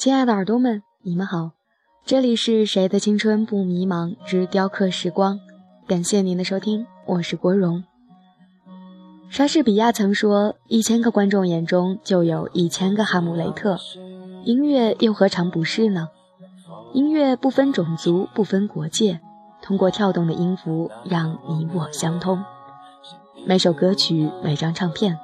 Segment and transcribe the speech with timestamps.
[0.00, 1.50] 亲爱的耳朵们，你们好，
[2.06, 5.38] 这里是谁的青春不迷茫之雕刻时光，
[5.86, 7.84] 感谢您的收听，我是郭荣。
[9.28, 13.76] 莎士比亚曾说：“一千个观众眼中就有一千个哈姆雷特。”
[14.46, 16.08] 音乐又何尝不是呢？
[16.94, 19.20] 音乐不分种族，不分国界，
[19.60, 22.42] 通过跳动的音符让你我相通。
[23.44, 25.18] 每首歌曲，每张唱片，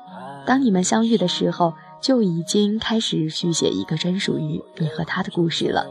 [0.44, 1.72] 当你们相遇的时候。
[2.06, 5.84] 就已经开始续写一个专属于你和他的故事了。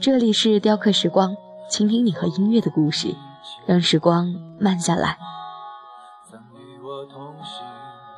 [0.00, 1.34] 这里是雕刻时光，
[1.68, 3.12] 倾听你和音乐的故事，
[3.66, 5.18] 让时光慢下来。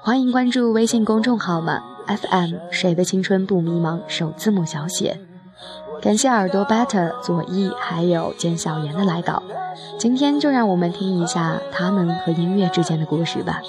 [0.02, 5.18] 欢迎关注微信公众号吗，FM 谁的青春不迷茫，首字母小写。
[6.02, 9.42] 感谢耳朵 Better 左翼还有简小妍的来稿。
[9.98, 13.62] 今天就让我们听一下他们和音乐之间的故事吧。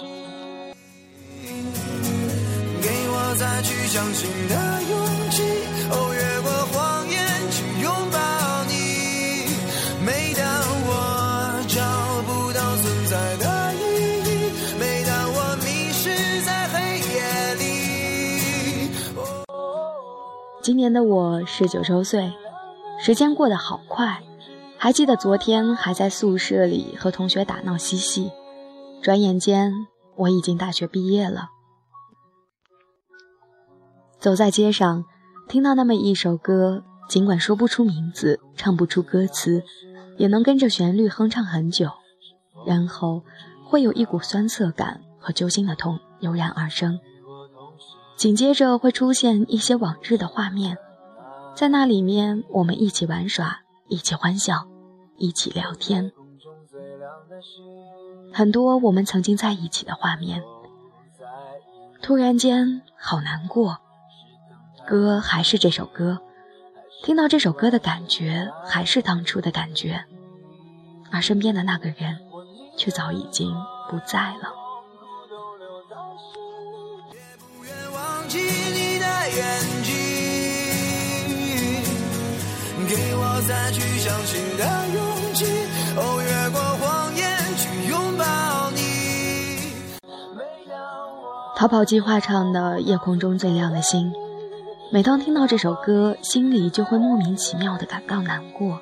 [3.87, 5.43] 相信的勇气，
[5.89, 7.17] 哦，越过谎言
[7.49, 8.17] 去拥抱
[8.65, 9.47] 你。
[10.05, 10.43] 每当
[10.83, 10.91] 我
[11.69, 11.79] 找
[12.27, 13.79] 不到存在的意
[14.27, 18.91] 义，每当我迷失在黑夜里。
[20.61, 22.33] 今年的我十九周岁，
[22.99, 24.21] 时间过得好快，
[24.77, 28.31] 还记得昨天还在宿舍里和同学打闹嬉戏，
[29.01, 29.71] 转眼间
[30.17, 31.51] 我已经大学毕业了。
[34.19, 35.05] 走在街上，
[35.47, 39.63] 听到那么一首歌，尽管说不出名字，唱不出歌词，
[40.17, 41.91] 也能跟着旋律哼唱很久，
[42.65, 43.23] 然后
[43.65, 46.99] 会有一股酸涩感和揪心的痛油然而生。
[48.15, 50.77] 紧接着会出现一些往日的画面，
[51.55, 54.67] 在那里面，我们一起玩耍，一起欢笑，
[55.17, 56.11] 一起聊天，
[58.33, 60.41] 很多我们曾经在一起的画面。
[62.01, 63.77] 突然间，好难过。
[64.87, 66.19] 歌还是这首歌，
[67.03, 70.05] 听到这首歌的感觉还是当初的感觉，
[71.11, 72.17] 而身边的那个人
[72.77, 73.53] 却早已经
[73.89, 74.53] 不在了。
[91.57, 94.13] 逃跑计划唱的《夜空中最亮的星》。
[94.89, 98.79] 每当听到这首歌，心里就会莫名其妙的感到难过。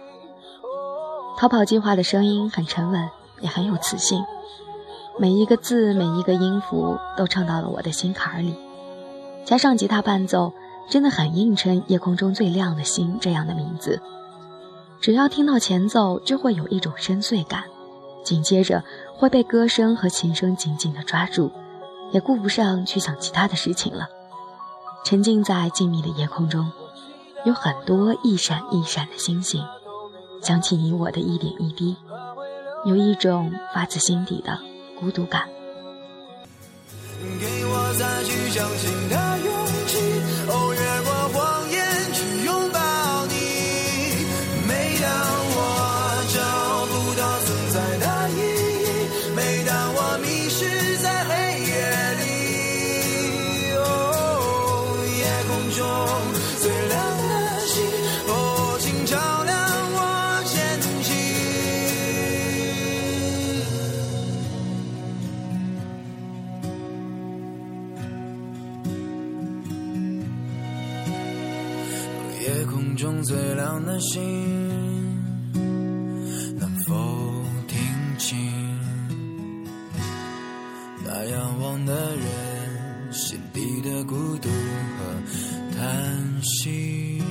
[1.35, 3.09] 逃跑计划的声音很沉稳，
[3.41, 4.23] 也很有磁性，
[5.17, 8.55] 每一个字，每一个音符都唱到了我的心坎里。
[9.45, 10.53] 加上吉他伴奏，
[10.87, 13.99] 真的很映衬“夜空中最亮的星”这样的名字。
[15.01, 17.63] 只要听到前奏，就会有一种深邃感，
[18.23, 18.83] 紧接着
[19.17, 21.51] 会被歌声和琴声紧紧的抓住，
[22.11, 24.07] 也顾不上去想其他的事情了。
[25.05, 26.71] 沉浸在静谧的夜空中，
[27.45, 29.63] 有很多一闪一闪的星星，
[30.41, 31.95] 想起你我的一点一滴，
[32.85, 34.59] 有一种发自心底的
[34.99, 35.47] 孤独感。
[37.39, 39.64] 给我再去相信的勇
[73.95, 74.21] 的星，
[76.59, 76.93] 能否
[77.65, 77.79] 听
[78.17, 78.37] 清
[81.05, 87.21] 那仰望的人心底的孤独和叹息？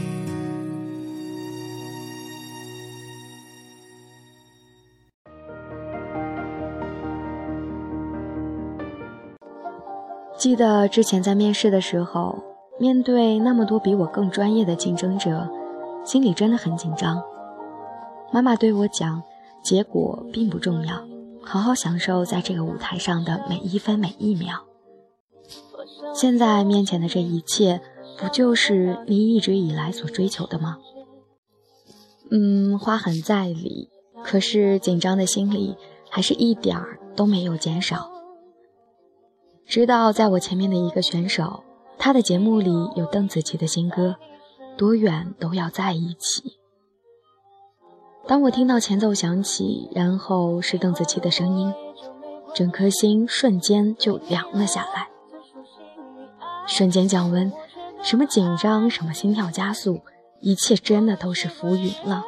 [10.39, 12.42] 记得之前在面试的时候。
[12.77, 15.48] 面对那么多比我更专业的竞争者，
[16.04, 17.22] 心里真的很紧张。
[18.33, 19.22] 妈妈对我讲
[19.62, 21.06] ：“结果并不重要，
[21.42, 24.65] 好好享受在这个舞台上的每一分每一秒。”
[26.15, 27.80] 现在面前的这一切，
[28.18, 30.78] 不就是你一直以来所追求的吗？
[32.30, 33.89] 嗯，话很在理，
[34.22, 35.77] 可是紧张的心里
[36.10, 38.10] 还是一点儿都没有减少。
[39.66, 41.65] 直到在我前面的一个选手。
[41.97, 44.16] 他的节目里有邓紫棋的新歌
[44.76, 46.42] 《多远都要在一起》。
[48.26, 51.74] 当我听到前奏响起，然后是邓紫棋的声音，
[52.54, 55.09] 整颗心瞬间就凉了下来，
[56.66, 57.53] 瞬间降温，
[58.03, 60.00] 什么紧张，什么心跳加速，
[60.41, 62.24] 一切真的都是浮云了。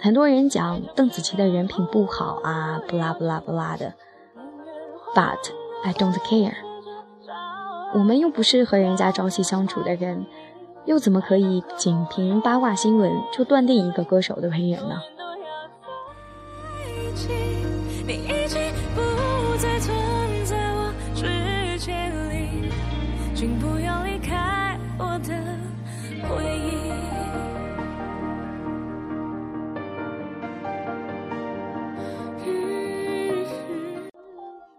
[0.00, 3.94] 很多人讲邓紫棋的人品不好啊，不拉不拉不拉的
[5.14, 5.38] ，But
[5.84, 6.54] I don't care。
[7.92, 10.26] 我们又不是和人家朝夕相处的人，
[10.86, 15.00] 又怎么可以仅凭八卦新闻就断定一个歌手的为人呢？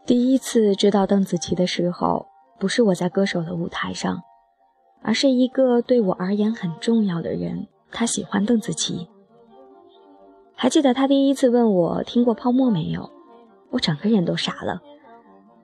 [0.05, 2.27] 第一次知道邓紫棋的时候，
[2.59, 4.21] 不是我在歌手的舞台上，
[5.01, 9.07] 而是一个对我而言很重要的人，他喜欢邓紫棋。
[10.55, 13.09] 还记得他第一次问我听过《泡沫》没有，
[13.71, 14.81] 我整个人都傻了。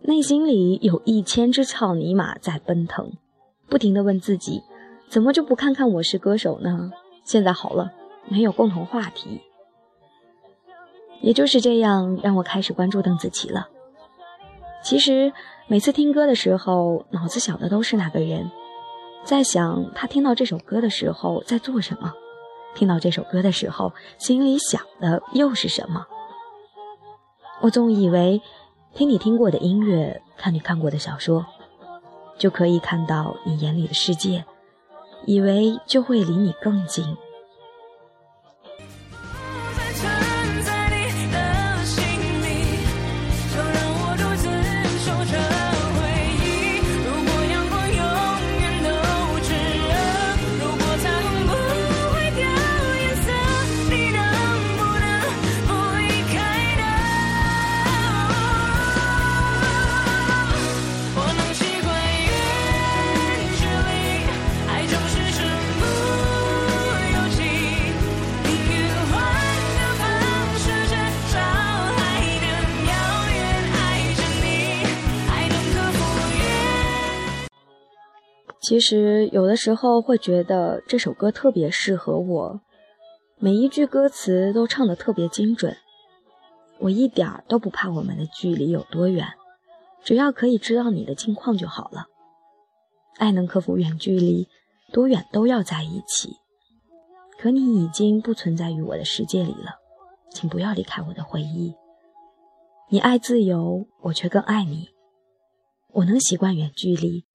[0.01, 3.11] 内心里有一千只草泥马在奔腾，
[3.67, 4.63] 不停地问自己：
[5.09, 6.91] 怎么就不看看《我是歌手》呢？
[7.23, 7.91] 现在好了，
[8.27, 9.41] 没有共同话题。
[11.21, 13.69] 也就是这样，让我开始关注邓紫棋了。
[14.83, 15.33] 其实
[15.67, 18.49] 每次听歌的时候，脑子想的都是那个人，
[19.27, 22.13] 在想他听到这首歌的时候在做什么，
[22.75, 26.07] 听到这首歌的时候心里想的又是什么。
[27.61, 28.41] 我总以为。
[28.93, 31.45] 听你听过的音乐，看你看过的小说，
[32.39, 34.43] 就可以看到你眼里的世界，
[35.27, 37.05] 以为就会离你更近。
[78.67, 82.59] 其实有的时候会觉得这首歌特别适合我，
[83.39, 85.77] 每一句歌词都唱得特别精准。
[86.79, 89.25] 我一点儿都不怕我们的距离有多远，
[90.03, 92.07] 只要可以知道你的近况就好了。
[93.15, 94.49] 爱能克服远距离，
[94.91, 96.35] 多远都要在一起。
[97.39, 99.75] 可你已经不存在于我的世界里了，
[100.31, 101.73] 请不要离开我的回忆。
[102.89, 104.89] 你爱自由，我却更爱你。
[105.93, 107.26] 我能习惯远距离。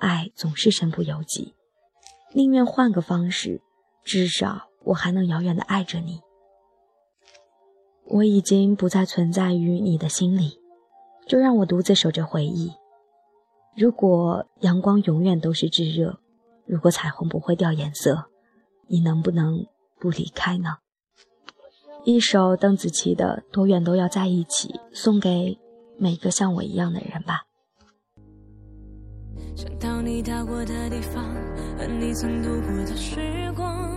[0.00, 1.54] 爱总是身不由己，
[2.34, 3.62] 宁愿换个方式，
[4.02, 6.20] 至少我还能遥远的爱着你。
[8.06, 10.58] 我已经不再存在于你的心里，
[11.28, 12.72] 就让我独自守着回忆。
[13.76, 16.18] 如果阳光永远都是炙热，
[16.66, 18.24] 如果彩虹不会掉颜色，
[18.88, 19.66] 你能不能
[20.00, 20.78] 不离开呢？
[22.04, 25.58] 一首邓紫棋的《多远都要在一起》，送给
[25.98, 27.44] 每个像我一样的人吧。
[29.60, 31.22] 想到你到过的地方，
[31.76, 33.90] 和你曾度过的时光，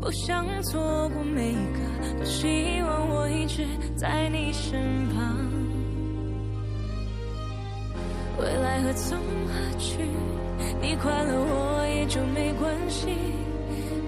[0.00, 3.66] 不想错过每一个，多希望我一直
[3.96, 5.36] 在你身旁。
[8.38, 9.98] 未来何从何去，
[10.80, 13.08] 你快乐我也就没关系。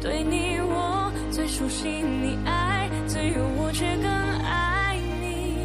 [0.00, 4.06] 对你我最熟悉，你爱自由，我却更
[4.44, 5.56] 爱你。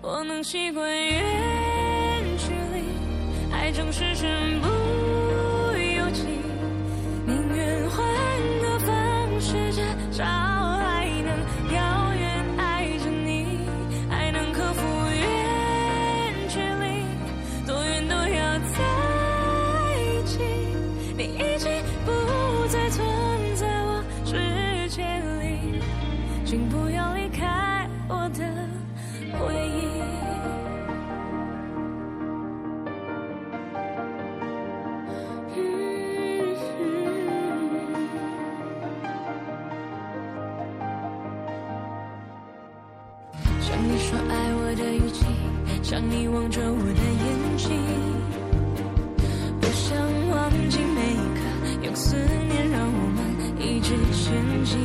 [0.00, 1.69] 我能习惯远。
[3.70, 6.24] 爱正是身不由己，
[7.24, 8.04] 宁愿换
[8.62, 9.72] 个方式，
[10.10, 10.49] 至少
[45.90, 47.76] 想你望着我的眼睛，
[49.60, 49.98] 不想
[50.30, 51.40] 忘记每一刻，
[51.82, 53.18] 用思念让我们
[53.58, 54.78] 一直前进。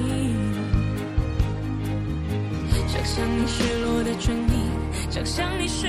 [2.88, 4.65] 想象你失落的唇印，
[5.12, 5.85] 想象你失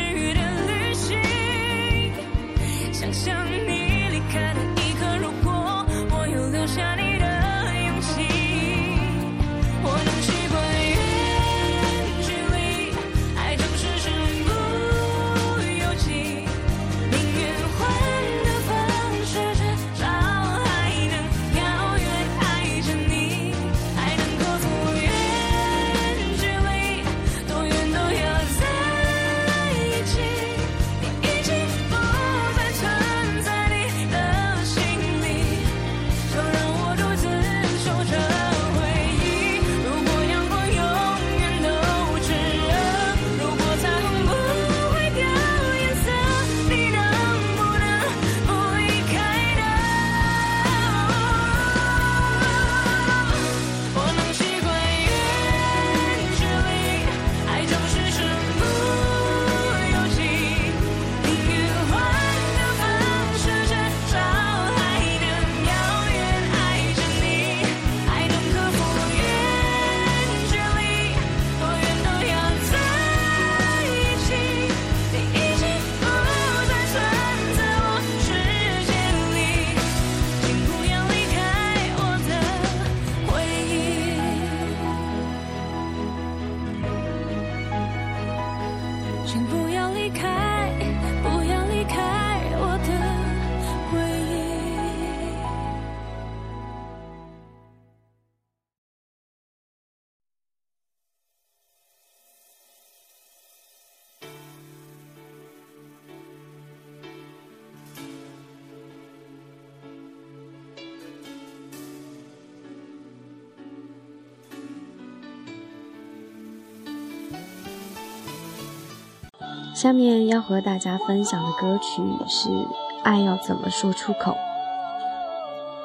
[119.76, 122.48] 下面要和大家分享的歌曲是
[123.02, 124.32] 《爱要怎么说出口》，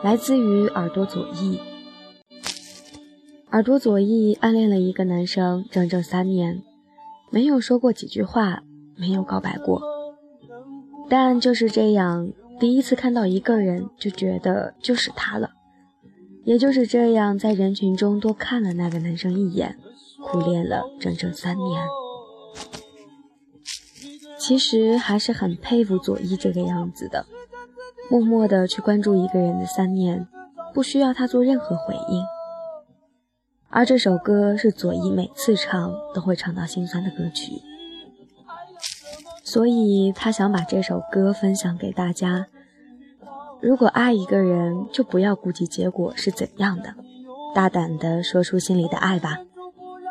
[0.02, 1.60] 来自于耳朵左翼。
[3.52, 6.64] 耳朵左翼暗恋了一个男生整整三年，
[7.32, 8.64] 没有说过几句话，
[8.96, 9.82] 没有告白过，
[11.10, 12.32] 但就是这样，
[12.62, 15.50] 第一次看到一个人就觉得就是他了，
[16.46, 19.78] 也就是这样，在人群中多看了那个男生一眼，
[20.24, 21.84] 苦恋了整整三年。
[24.42, 27.28] 其实还是很佩服左一这个样子的，
[28.10, 30.28] 默默的去关注一个人的三年，
[30.74, 32.24] 不需要他做任何回应。
[33.70, 37.62] 而这首歌是左一每次唱都会唱到心酸的歌曲，
[39.44, 42.48] 所以他想把这首歌分享给大家。
[43.62, 46.96] 如果爱一个人，就不要顾及结果是怎样的，
[47.54, 49.38] 大胆的说出心里的爱吧。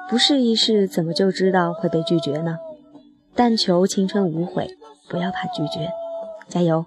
[0.08, 2.56] 不试一试，怎么就知道会被拒绝呢？
[3.34, 4.76] 但求青春无悔，
[5.08, 5.90] 不要怕拒绝，
[6.48, 6.84] 加油！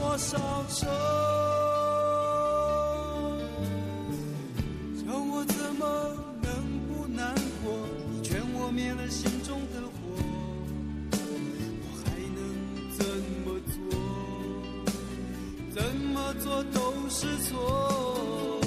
[0.00, 0.38] 多少
[0.70, 0.86] 愁，
[17.18, 18.60] 是错。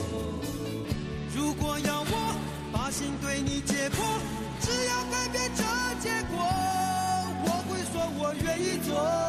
[1.35, 2.35] 如果要我
[2.73, 4.01] 把心对你解剖，
[4.59, 5.63] 只要改变这
[6.01, 6.41] 结果，
[7.45, 9.28] 我会说我愿意做。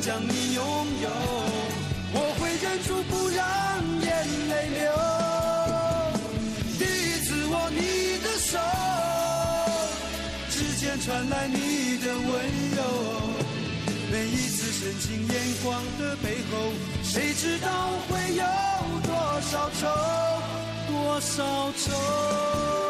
[0.00, 0.64] 将你拥
[1.02, 1.10] 有，
[2.14, 3.44] 我会忍住不让
[4.00, 4.08] 眼
[4.48, 4.80] 泪流。
[6.78, 8.58] 第一次握你的手。
[10.48, 12.24] 指尖传来你的温
[12.76, 12.80] 柔，
[14.10, 17.68] 每一次深情眼光的背后，谁知道
[18.08, 18.44] 会有
[19.02, 19.86] 多少愁，
[20.88, 22.89] 多少愁？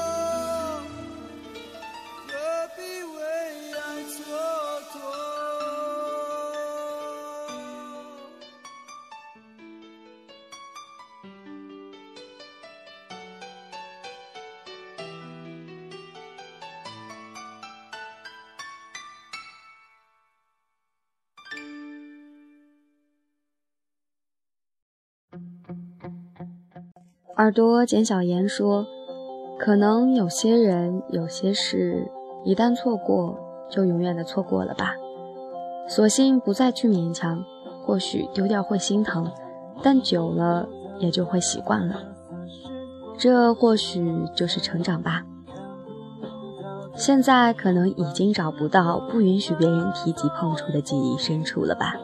[27.41, 28.85] 耳朵简小言说
[29.57, 32.07] ：“可能有些人、有些事，
[32.43, 33.35] 一旦错过，
[33.67, 34.93] 就永远的错过了吧。
[35.87, 37.43] 索性不再去勉强。
[37.83, 39.31] 或许丢掉会心疼，
[39.81, 40.69] 但久了
[40.99, 41.95] 也就会习惯了。
[43.17, 45.25] 这或许就是成长吧。
[46.93, 51.95] 现在可能已经找不到不允许别人提及碰触的记忆深处了吧？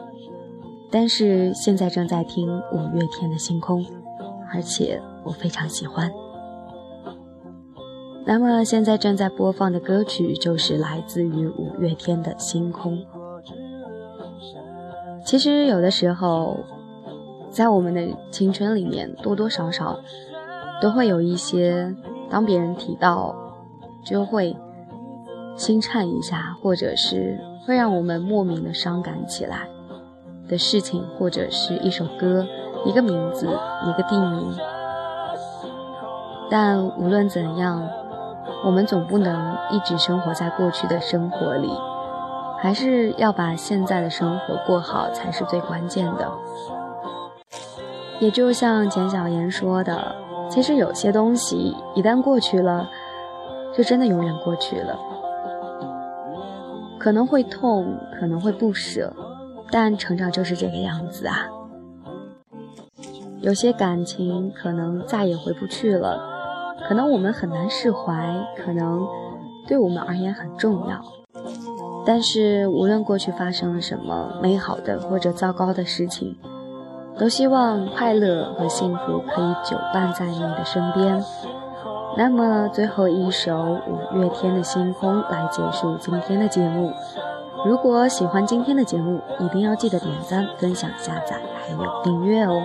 [0.90, 3.84] 但是现在正在听五月天的《星空》，
[4.52, 6.10] 而且我非常喜欢。
[8.24, 12.98] 那么现在正在播放的歌曲就是来自于五月天的《星空》。
[15.24, 16.56] 其实有的时候，
[17.50, 19.98] 在我们的青春里面，多多少少
[20.80, 21.94] 都会有一些，
[22.30, 23.34] 当别人提到，
[24.04, 24.56] 就会
[25.56, 29.68] 心颤一下，或者是会让我们莫名的伤感起来
[30.48, 32.46] 的事情，或者是一首歌、
[32.86, 34.54] 一个名字、一个地名。
[36.50, 37.88] 但无论怎样，
[38.64, 41.70] 我们总不能一直生活在过去的生活里。
[42.60, 46.28] 还是要把现在的生活过好才是最关键的。
[48.18, 50.16] 也就像简小妍说的，
[50.50, 52.88] 其实有些东西一旦过去了，
[53.72, 54.98] 就真的永远过去了。
[56.98, 59.12] 可能会痛，可能会不舍，
[59.70, 61.46] 但成长就是这个样子啊。
[63.40, 66.20] 有些感情可能再也回不去了，
[66.86, 69.06] 可能我们很难释怀，可能
[69.66, 71.00] 对我们而言很重要。
[72.06, 76.36] 但是，无论过去发生了什么美好的或者糟糕的事情，
[77.18, 81.22] 都希望快乐和幸福可以久伴在你的身边。
[82.16, 86.92] 那么，最后一首五月天的《星空》来结束今天的节目。
[87.66, 92.62] 如果喜欢今天的节目，一定要记得点赞、分享、下载，还有订阅哦。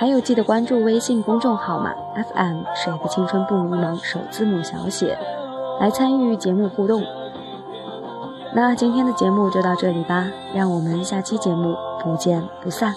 [0.00, 5.18] 还有，记得关注微信公众号嘛，FM 谁的青春不迷茫，首字母小写，
[5.78, 7.02] 来参与节目互动。
[8.54, 12.94] 那今天的节目就到这里吧，让我们下期节目不见不散。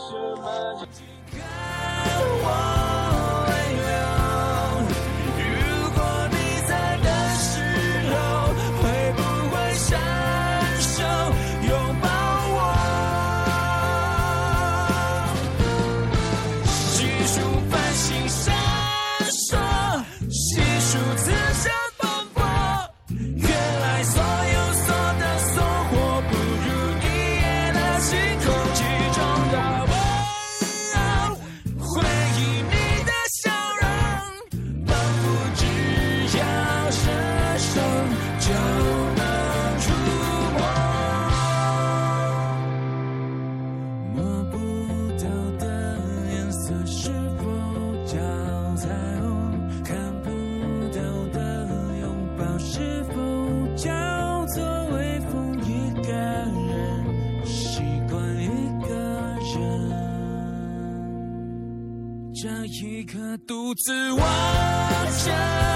[63.74, 65.73] 刻，独自望